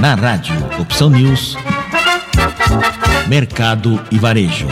[0.00, 1.56] Na rádio Opção News,
[3.26, 4.68] Mercado e Varejo.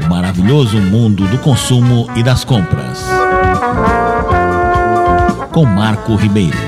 [0.00, 3.04] O maravilhoso mundo do consumo e das compras.
[5.52, 6.58] Com Marco Ribeiro.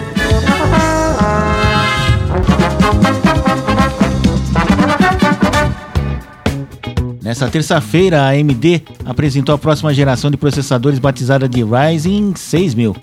[7.20, 12.94] Nessa terça-feira, a AMD apresentou a próxima geração de processadores batizada de Ryzen 6000.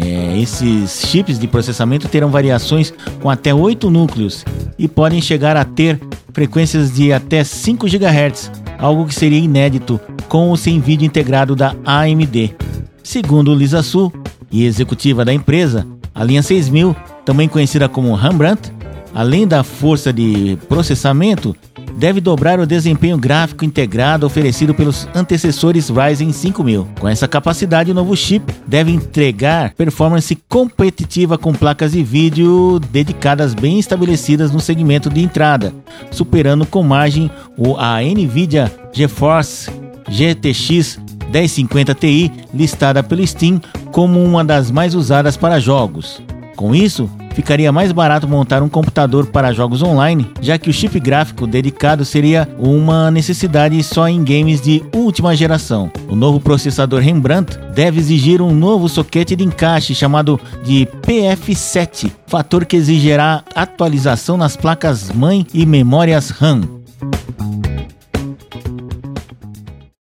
[0.00, 4.44] É, esses chips de processamento terão variações com até 8 núcleos
[4.78, 6.00] e podem chegar a ter
[6.32, 11.74] frequências de até 5 GHz, algo que seria inédito com o sem vídeo integrado da
[11.84, 12.54] AMD.
[13.02, 14.12] Segundo Lisa Su,
[14.50, 18.72] e executiva da empresa, a linha 6000, também conhecida como Rembrandt,
[19.14, 21.54] além da força de processamento,
[21.98, 26.88] deve dobrar o desempenho gráfico integrado oferecido pelos antecessores Ryzen 5000.
[27.00, 33.52] Com essa capacidade, o novo chip deve entregar performance competitiva com placas de vídeo dedicadas
[33.52, 35.74] bem estabelecidas no segmento de entrada,
[36.10, 37.30] superando com margem
[37.76, 39.68] a Nvidia GeForce
[40.08, 41.00] GTX
[41.32, 46.22] 1050 Ti, listada pelo Steam como uma das mais usadas para jogos.
[46.58, 50.98] Com isso, ficaria mais barato montar um computador para jogos online, já que o chip
[50.98, 55.88] gráfico dedicado seria uma necessidade só em games de última geração.
[56.08, 62.66] O novo processador Rembrandt deve exigir um novo soquete de encaixe chamado de PF7, fator
[62.66, 66.77] que exigirá atualização nas placas mãe e memórias RAM.